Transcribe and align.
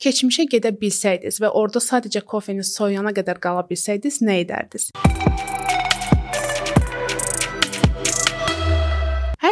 Keçmişə 0.00 0.46
gedə 0.48 0.70
bilsəydiniz 0.80 1.42
və 1.42 1.50
orada 1.60 1.80
sadəcə 1.84 2.22
kofeniz 2.32 2.70
soyuyana 2.72 3.10
qədər 3.12 3.36
qala 3.44 3.66
bilsəydiniz, 3.68 4.22
nə 4.24 4.38
edərdiniz? 4.46 4.86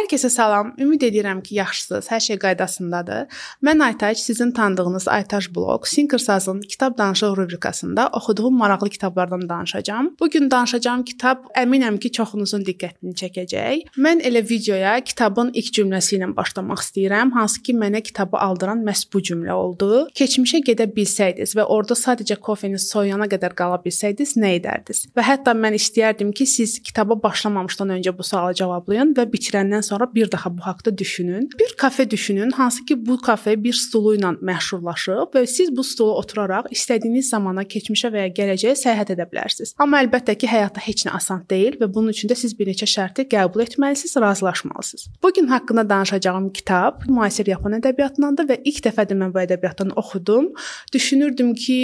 Hər 0.09 0.15
kəsə 0.17 0.29
salam. 0.33 0.71
Ümid 0.81 1.03
edirəm 1.05 1.43
ki, 1.45 1.53
yaxşısınız, 1.59 2.07
hər 2.09 2.21
şey 2.25 2.37
qaydasındadır. 2.41 3.41
Mən 3.61 3.83
Aytaç, 3.85 4.17
sizin 4.25 4.51
tanıdığınız 4.57 5.07
Aytaç 5.07 5.49
blog 5.55 5.85
Sinkersazın 5.85 6.61
kitab 6.61 6.97
danışıq 6.97 7.35
rubrikasında 7.37 8.09
oxuduğum 8.13 8.57
maraqlı 8.57 8.89
kitablardan 8.89 9.49
danışacağam. 9.49 10.15
Bu 10.19 10.29
gün 10.29 10.49
danışacağım 10.51 11.03
kitab 11.03 11.45
əminəm 11.53 11.99
ki, 12.01 12.11
çoxunuzun 12.11 12.65
diqqətini 12.65 13.13
çəkəcək. 13.21 13.83
Mən 14.01 14.23
elə 14.25 14.41
videoya 14.49 14.95
kitabın 14.99 15.51
ilk 15.53 15.69
cümləsi 15.77 16.17
ilə 16.17 16.31
başlamaq 16.37 16.81
istəyirəm, 16.87 17.35
hansı 17.37 17.61
ki, 17.61 17.77
mənə 17.77 18.01
kitabı 18.01 18.41
aldıran 18.41 18.81
məhz 18.81 19.05
bu 19.13 19.21
cümlə 19.21 19.53
oldu. 19.53 20.07
Keçmişə 20.17 20.63
gedə 20.65 20.89
bilsəydiniz 20.95 21.53
və 21.53 21.67
orada 21.69 21.93
sadəcə 21.93 22.39
kofeniz 22.41 22.89
soyuyana 22.89 23.29
qədər 23.29 23.53
qala 23.53 23.77
bilsəydiniz, 23.85 24.33
nə 24.41 24.55
edərdiniz? 24.57 25.05
Və 25.13 25.29
hətta 25.29 25.53
mən 25.53 25.77
istəyərdim 25.77 26.33
ki, 26.33 26.49
siz 26.49 26.79
kitaba 26.81 27.21
başlamamışdan 27.29 27.93
öncə 27.99 28.17
bu 28.17 28.25
sualı 28.25 28.57
cavablayın 28.63 29.13
və 29.13 29.29
bitirəndən 29.29 29.59
gedəndən 29.59 29.85
sonra 29.99 30.15
bir 30.15 30.31
daha 30.31 30.57
bu 30.57 30.61
haqqda 30.61 30.97
düşünün. 30.97 31.49
Bir 31.59 31.77
kafe 31.77 32.11
düşünün, 32.11 32.51
hansı 32.51 32.85
ki 32.85 33.05
bu 33.05 33.17
kafe 33.17 33.63
bir 33.63 33.73
stulu 33.73 34.15
ilə 34.15 34.37
məşhurlaşıb 34.41 35.35
və 35.35 35.45
siz 35.47 35.75
bu 35.75 35.83
stula 35.83 36.13
oturaraq 36.21 36.69
istədiyiniz 36.71 37.29
zamana, 37.29 37.63
keçmişə 37.63 38.11
və 38.13 38.25
ya 38.25 38.29
gələcəyə 38.33 38.75
səyahət 38.75 39.13
edə 39.15 39.27
bilərsiniz. 39.29 39.75
Amma 39.79 40.01
əlbəttə 40.03 40.35
ki, 40.39 40.47
həyatda 40.47 40.79
heç 40.83 41.05
nə 41.07 41.15
asan 41.15 41.43
deyil 41.49 41.77
və 41.79 41.89
bunun 41.93 42.13
üçün 42.13 42.29
də 42.29 42.35
siz 42.35 42.55
bir 42.57 42.67
neçə 42.67 42.87
şərti 42.87 43.27
qəbul 43.29 43.65
etməlisiniz, 43.65 44.15
razılaşmalısınız. 44.21 45.09
Bu 45.23 45.33
gün 45.33 45.47
haqqında 45.47 45.89
danışacağım 45.89 46.49
kitab 46.53 47.03
müasir 47.09 47.47
Yapon 47.47 47.75
ədəbiyyatındandır 47.79 48.49
və 48.49 48.59
ilk 48.63 48.83
dəfədir 48.87 49.19
mən 49.19 49.33
bu 49.33 49.43
ədəbiyyatdan 49.43 49.93
oxudum. 49.99 50.51
Düşünürdüm 50.93 51.53
ki, 51.55 51.79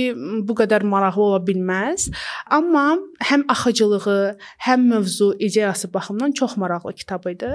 bu 0.48 0.56
qədər 0.56 0.86
maraqlı 0.88 1.24
ola 1.24 1.42
bilməz, 1.48 2.10
amma 2.52 2.98
həm 3.30 3.46
axıcılığı, 3.52 4.38
həm 4.68 4.88
mövzu 4.94 5.34
ideyası 5.40 5.94
baxımından 5.94 6.32
çox 6.32 6.58
maraqlı 6.58 6.94
kitab 6.94 7.26
idi. 7.32 7.52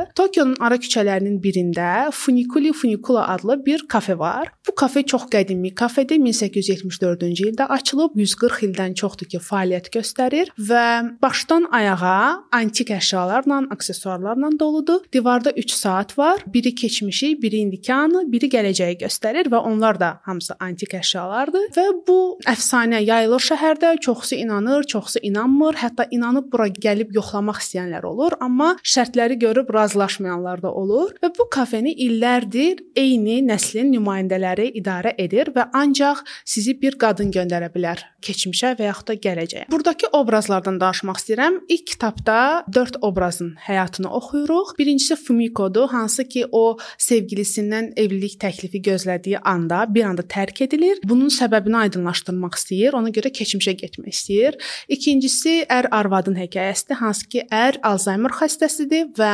Tokionun 0.51 0.67
ara 0.67 0.79
küçələrinin 0.81 1.39
birində 1.43 2.11
Funiculi 2.13 2.73
Funicula 2.73 3.29
adlı 3.29 3.65
bir 3.67 3.87
kafe 3.89 4.19
var. 4.19 4.49
Bu 4.67 4.75
kafe 4.75 5.03
çox 5.03 5.29
qədimi 5.31 5.75
kafedir. 5.75 6.19
1874-cü 6.19 7.51
ildə 7.53 7.67
açılıb, 7.69 8.17
140 8.17 8.63
ildən 8.67 8.95
çoxdur 8.95 9.29
ki, 9.31 9.39
fəaliyyət 9.39 9.91
göstərir 9.95 10.51
və 10.59 11.19
başdan 11.23 11.69
ayağa 11.71 12.51
antik 12.53 12.91
əşyalarla, 12.91 13.61
aksesuarlarla 13.71 14.51
doludur. 14.59 15.01
Divarda 15.13 15.53
3 15.53 15.71
saat 15.71 16.19
var. 16.19 16.43
Biri 16.47 16.75
keçmişi, 16.75 17.43
biri 17.43 17.63
indiki 17.65 17.95
anı, 17.95 18.25
biri 18.33 18.51
gələcəyi 18.51 18.99
göstərir 19.05 19.51
və 19.51 19.63
onlar 19.63 20.01
da 20.01 20.21
hamısı 20.25 20.57
antik 20.61 20.95
əşyalardır 20.99 21.71
və 21.77 21.87
bu 22.09 22.19
əfsanə 22.47 23.03
yayılır 23.05 23.47
şəhərdə. 23.51 23.95
Çoxsu 24.01 24.35
inanır, 24.35 24.83
çoxsu 24.83 25.23
inanmır. 25.23 25.79
Hətta 25.85 26.09
inanıb 26.11 26.51
bura 26.53 26.69
gəlib 26.69 27.15
yoxlamaq 27.15 27.63
istəyənlər 27.63 28.07
olur, 28.07 28.39
amma 28.41 28.75
şərtləri 28.83 29.39
görüb 29.39 29.71
razılaşmayanlar 29.75 30.40
da 30.63 30.73
olur 30.73 31.13
və 31.23 31.33
bu 31.39 31.49
kafeni 31.51 31.93
illərdir 32.07 32.81
eyni 32.97 33.41
nəslin 33.47 33.93
nümayəndələri 33.95 34.71
idarə 34.81 35.15
edir 35.19 35.53
və 35.55 35.69
ancaq 35.77 36.25
sizi 36.45 36.77
bir 36.81 36.99
qadın 37.01 37.31
göndərə 37.35 37.71
bilər 37.75 38.03
keçmişə 38.25 38.75
və 38.79 38.89
yaxud 38.91 39.11
da 39.11 39.17
gələcəyə. 39.25 39.67
Burdakı 39.73 40.11
obrazlardan 40.17 40.81
danışmaq 40.81 41.21
istəyirəm. 41.21 41.59
İlk 41.69 41.87
kitabda 41.93 42.65
4 42.73 42.99
obrazın 43.03 43.55
həyatını 43.67 44.09
oxuyuruq. 44.09 44.75
Birincisi 44.79 45.17
Fumikodur, 45.17 45.89
hansı 45.89 46.25
ki 46.29 46.47
o 46.53 46.79
sevgilisindən 46.99 47.93
evlilik 47.97 48.37
təklifi 48.41 48.83
gözlədiyi 48.85 49.41
anda 49.45 49.85
bir 49.95 50.05
anda 50.05 50.23
tərk 50.23 50.65
edilir. 50.65 51.01
Bunun 51.05 51.33
səbəbini 51.33 51.77
aydınlaşdırmaq 51.85 52.59
istəyir, 52.61 52.97
ona 52.99 53.13
görə 53.15 53.33
keçmişə 53.33 53.77
getmək 53.81 54.15
istəyir. 54.15 54.59
İkincisi 54.89 55.65
ər 55.69 55.89
arvadın 55.91 56.37
hekayəsidir, 56.41 57.01
hansı 57.01 57.29
ki 57.29 57.47
ər 57.51 57.81
Alzheimer 57.87 58.35
xəstəsidir 58.37 59.11
və 59.19 59.33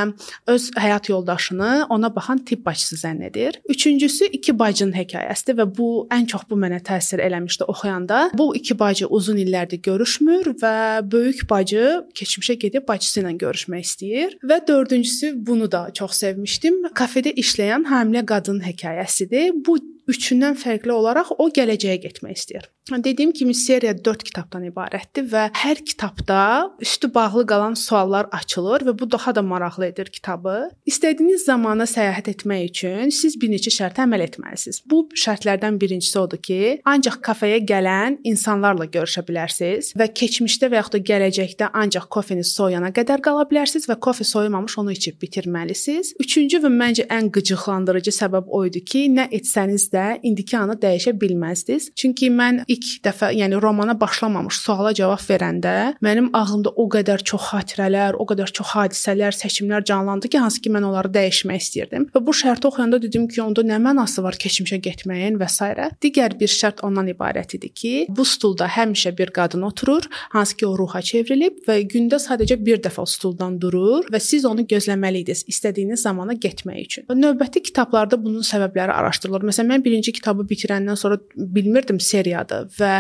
öz 0.53 0.71
həyat 0.97 1.09
yoldaşını 1.09 1.87
ona 1.91 2.15
baxan 2.15 2.39
tibb 2.39 2.65
bacısı 2.65 2.97
zənn 2.97 3.25
edir. 3.25 3.61
Üçüncüsü 3.69 4.25
iki 4.33 4.59
bacının 4.59 4.93
hekayəsidir 4.93 5.57
və 5.61 5.67
bu 5.77 6.09
ən 6.11 6.27
çox 6.27 6.43
bu 6.51 6.57
mənə 6.57 6.81
təsir 6.83 7.21
eləmişdi 7.21 7.65
oxuyanda. 7.65 8.31
Bu 8.35 8.57
iki 8.57 8.79
bacı 8.79 9.07
uzun 9.07 9.37
illərdir 9.37 9.83
görüşmür 9.83 10.57
və 10.63 11.11
böyük 11.13 11.51
bacı 11.51 12.07
keçmişə 12.15 12.55
gedib 12.55 12.89
bacısı 12.89 13.21
ilə 13.21 13.37
görüşmək 13.39 13.83
istəyir 13.85 14.39
və 14.43 14.67
dördüncüsü 14.69 15.35
bunu 15.47 15.71
da 15.73 15.91
çox 15.95 16.13
sevmişdim. 16.23 16.93
Kafedə 16.95 17.35
işləyən 17.35 17.85
hamilə 17.85 18.25
qadın 18.27 18.61
hekayəsidir. 18.61 19.53
Bu 19.67 19.79
üçündən 20.11 20.57
fərqli 20.61 20.95
olaraq 20.95 21.35
o 21.39 21.51
gələcəyə 21.51 22.01
getmək 22.07 22.41
istəyir. 22.41 22.71
Dediyim 22.87 23.33
kimi 23.33 23.55
seriya 23.55 23.97
4 24.05 24.23
kitabdan 24.23 24.69
ibarətdir 24.69 25.25
və 25.33 25.49
hər 25.59 25.81
kitabda 25.83 26.41
üstü 26.83 27.09
bağlı 27.15 27.43
qalan 27.51 27.75
suallar 27.75 28.29
açılır 28.31 28.85
və 28.87 28.93
bu 28.99 29.09
daha 29.11 29.35
da 29.35 29.43
maraqlı 29.43 29.89
edir 29.89 30.07
kitabı. 30.07 30.71
İstədiyiniz 30.87 31.49
zamana 31.49 31.89
səyahət 31.91 32.31
etmək 32.31 32.69
üçün 32.69 33.11
siz 33.11 33.35
bir 33.43 33.51
neçə 33.51 33.73
şərtə 33.75 34.05
əməl 34.07 34.23
etməlisiniz. 34.29 34.85
Bu 34.87 35.09
şərtlərdən 35.19 35.81
birincisi 35.83 36.19
odur 36.21 36.39
ki, 36.39 36.61
ancaq 36.87 37.19
kafeyə 37.27 37.59
gələn 37.67 38.21
insanlarla 38.23 38.87
görüşə 38.95 39.25
bilərsiniz 39.27 39.91
və 39.99 40.07
keçmişdə 40.21 40.71
və 40.71 40.79
yaxud 40.79 40.95
da 40.95 41.03
gələcəkdə 41.11 41.73
ancaq 41.83 42.07
kofeniz 42.07 42.55
soyuyana 42.55 42.93
qədər 42.95 43.25
qala 43.27 43.49
bilərsiniz 43.51 43.91
və 43.91 43.99
kofe 43.99 44.25
soyumamış 44.25 44.79
onu 44.85 44.95
içib 44.95 45.19
bitirməlisiniz. 45.27 46.15
Üçüncü 46.23 46.63
və 46.63 46.71
məncə 46.71 47.11
ən 47.11 47.33
qıcıqlandırıcı 47.35 48.15
səbəb 48.15 48.47
o 48.47 48.63
idi 48.71 48.85
ki, 48.87 49.09
nə 49.19 49.27
etsəniz 49.35 49.91
də 49.91 49.96
indiki 50.23 50.59
anı 50.59 50.77
dəyişə 50.83 51.15
bilməzdiniz. 51.21 51.91
Çünki 51.97 52.31
mən 52.33 52.63
ilk 52.69 52.89
dəfə, 53.07 53.31
yəni 53.37 53.61
romana 53.63 53.97
başlamamış 54.01 54.61
suala 54.61 54.93
cavab 54.95 55.23
verəndə 55.29 55.75
mənim 56.05 56.31
ağlımda 56.37 56.73
o 56.77 56.89
qədər 56.93 57.25
çox 57.27 57.51
xatirələr, 57.53 58.19
o 58.19 58.27
qədər 58.29 58.53
çox 58.57 58.75
hadisələr, 58.77 59.37
seçimlər 59.37 59.85
canlandı 59.85 60.31
ki, 60.33 60.41
hansı 60.43 60.63
ki 60.65 60.73
mən 60.75 60.87
onları 60.89 61.13
dəyişmək 61.17 61.63
istəyirdim. 61.63 62.09
Və 62.15 62.23
bu 62.27 62.35
şərti 62.37 62.69
oxuyanda 62.71 63.01
dedim 63.03 63.29
ki, 63.29 63.43
onda 63.43 63.65
nə 63.67 63.79
mənası 63.83 64.25
var 64.25 64.39
keçmişə 64.41 64.81
getməyin 64.85 65.41
və 65.41 65.49
s. 65.51 65.73
Digər 66.03 66.37
bir 66.39 66.51
şərt 66.53 66.83
ondan 66.87 67.09
ibarət 67.11 67.57
idi 67.59 67.73
ki, 67.73 67.95
bu 68.09 68.25
stulda 68.25 68.69
həmişə 68.71 69.13
bir 69.19 69.33
qadın 69.35 69.65
oturur, 69.67 70.07
hansı 70.35 70.57
ki 70.57 70.67
o 70.67 70.75
ruha 70.79 71.03
çevrilib 71.03 71.63
və 71.69 71.81
gündə 71.91 72.21
sadəcə 72.23 72.59
bir 72.67 72.81
dəfə 72.85 73.03
o 73.03 73.09
stuldan 73.11 73.59
durur 73.61 74.07
və 74.13 74.21
siz 74.23 74.45
onu 74.49 74.67
gözləməliydiniz 74.69 75.45
istədiyiniz 75.51 76.05
zamana 76.07 76.37
getmək 76.47 76.81
üçün. 76.85 77.09
Növbəti 77.11 77.63
kitablarda 77.69 78.19
bunun 78.23 78.45
səbəbləri 78.47 78.95
araşdırılır. 78.95 79.47
Məsələn, 79.51 79.73
mən 79.75 79.86
birinci 79.87 80.13
kitabı 80.19 80.47
bitirəndən 80.51 80.99
sonra 80.99 81.21
bilmirdim 81.37 82.01
seriyadır 82.03 82.69
və 82.81 82.97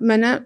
mənə 0.00 0.38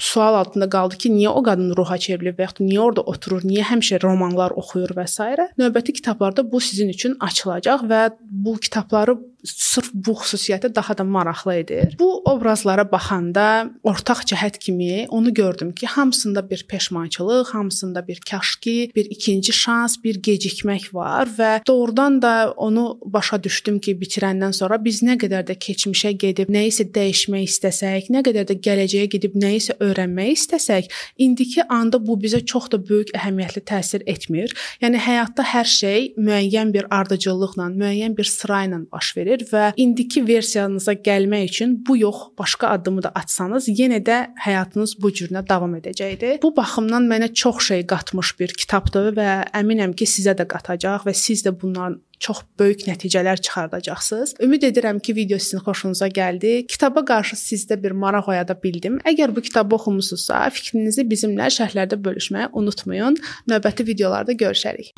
sual 0.00 0.34
altında 0.34 0.68
qaldı 0.72 0.96
ki, 1.02 1.10
niyə 1.12 1.32
o 1.36 1.42
qadın 1.44 1.72
ruha 1.78 1.98
çevrilib 2.00 2.38
və 2.40 2.48
ya 2.48 2.52
niyə 2.58 2.80
orada 2.82 3.04
oturur, 3.12 3.44
niyə 3.46 3.64
həmişə 3.70 4.00
romanlar 4.02 4.54
oxuyur 4.60 4.94
və 4.96 5.06
s. 5.08 5.26
Növbəti 5.60 5.94
kitablarda 5.98 6.44
bu 6.52 6.60
sizin 6.60 6.88
üçün 6.92 7.16
açılacaq 7.20 7.84
və 7.90 8.02
bu 8.20 8.56
kitabları 8.56 9.18
sırf 9.44 9.90
bu 9.94 10.12
xüsusiyyəti 10.12 10.74
daha 10.74 10.98
da 10.98 11.04
maraqlı 11.04 11.54
edir. 11.54 11.96
Bu 11.98 12.22
obrazlara 12.24 12.84
baxanda 12.92 13.70
ortaq 13.82 14.24
cəhət 14.30 14.58
kimi 14.58 15.06
onu 15.08 15.34
gördüm 15.34 15.72
ki, 15.72 15.86
hamısında 15.86 16.50
bir 16.50 16.66
peşmançılıq, 16.68 17.44
hamısında 17.44 18.08
bir 18.08 18.20
kaşki, 18.30 18.90
bir 18.96 19.04
ikinci 19.04 19.52
şans, 19.52 19.96
bir 20.04 20.22
gecikmək 20.22 20.94
var 20.94 21.28
və 21.38 21.66
doğrudan 21.66 22.22
da 22.22 22.52
onu 22.56 22.98
başa 23.04 23.42
düşdüm 23.42 23.78
ki, 23.78 23.96
bitirəndən 24.00 24.52
sonra 24.52 24.78
biz 24.84 25.02
nə 25.02 25.18
qədər 25.20 25.46
də 25.50 25.58
keçmişə 25.66 26.10
gedib 26.10 26.50
nəyisə 26.50 26.88
dəyişmək 26.96 27.46
istəsək, 27.50 28.10
nə 28.10 28.24
qədər 28.26 28.48
də 28.50 28.58
gələcəyə 28.66 29.10
gedib 29.12 29.36
nəyisə 29.36 29.78
öyrənmək 29.80 30.32
istəsək, 30.32 30.90
indiki 31.18 31.62
anda 31.68 32.00
bu 32.06 32.18
bizə 32.20 32.44
çox 32.44 32.70
da 32.72 32.80
böyük 32.88 33.14
əhəmiyyətli 33.16 33.64
təsir 33.68 34.02
etmir. 34.06 34.54
Yəni 34.82 35.00
həyatda 35.00 35.44
hər 35.54 35.68
şey 35.68 36.12
müəyyən 36.16 36.72
bir 36.74 36.88
ardıcıllıqla, 36.90 37.70
müəyyən 37.76 38.16
bir 38.16 38.24
sıra 38.24 38.64
ilə 38.66 38.82
baş 38.92 39.16
verir 39.16 39.25
verir 39.26 39.46
və 39.50 39.72
indiki 39.76 40.22
versiyanıza 40.26 40.96
gəlmək 41.06 41.50
üçün 41.50 41.76
bu 41.88 41.98
yox, 42.00 42.30
başqa 42.38 42.72
addımı 42.76 43.02
da 43.06 43.12
atsanız, 43.14 43.68
yenə 43.68 44.00
də 44.06 44.22
həyatınız 44.46 44.96
bu 45.02 45.10
cürünə 45.10 45.44
davam 45.48 45.76
edəcəkdir. 45.78 46.40
Bu 46.42 46.54
baxımdan 46.56 47.08
mənə 47.10 47.32
çox 47.34 47.66
şey 47.68 47.86
qatmış 47.90 48.34
bir 48.40 48.56
kitabdır 48.56 49.12
və 49.18 49.30
əminəm 49.60 49.96
ki, 49.98 50.08
sizə 50.08 50.36
də 50.38 50.48
qatacaq 50.48 51.06
və 51.08 51.14
siz 51.14 51.44
də 51.46 51.54
bundan 51.60 52.00
çox 52.20 52.38
böyük 52.58 52.86
nəticələr 52.88 53.40
çıxardacaqsınız. 53.44 54.34
Ümid 54.40 54.62
edirəm 54.62 55.00
ki, 55.00 55.16
video 55.16 55.38
sizin 55.38 55.60
xoşunuza 55.66 56.08
gəldi. 56.08 56.66
Kitaba 56.66 57.04
qarşı 57.04 57.36
sizdə 57.36 57.76
bir 57.82 57.92
maraq 57.92 58.30
oyada 58.32 58.56
bildim. 58.62 58.98
Əgər 59.04 59.36
bu 59.36 59.44
kitabı 59.44 59.76
oxumusunuzsa, 59.76 60.46
fikrinizi 60.56 61.04
bizimlə 61.04 61.52
şərhlərdə 61.58 62.00
bölüşməyi 62.08 62.52
unutmayın. 62.52 63.20
Növbəti 63.50 63.86
videolarda 63.92 64.32
görüşərik. 64.32 64.94